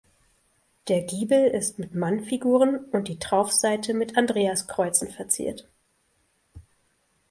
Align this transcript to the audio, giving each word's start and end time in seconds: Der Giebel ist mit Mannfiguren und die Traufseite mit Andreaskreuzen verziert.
Der 0.87 1.03
Giebel 1.03 1.45
ist 1.49 1.77
mit 1.77 1.93
Mannfiguren 1.93 2.85
und 2.85 3.07
die 3.07 3.19
Traufseite 3.19 3.93
mit 3.93 4.17
Andreaskreuzen 4.17 5.11
verziert. 5.11 5.67